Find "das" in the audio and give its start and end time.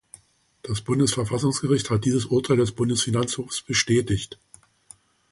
0.63-0.81